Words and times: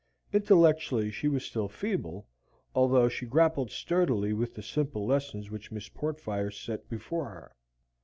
Intellectually 0.33 1.11
she 1.11 1.27
was 1.27 1.45
still 1.45 1.67
feeble, 1.67 2.25
although 2.73 3.07
she 3.07 3.27
grappled 3.27 3.69
sturdily 3.69 4.33
with 4.33 4.55
the 4.55 4.63
simple 4.63 5.05
lessons 5.05 5.51
which 5.51 5.71
Miss 5.71 5.89
Portfire 5.89 6.49
set 6.49 6.89
before 6.89 7.29
her. 7.29 7.51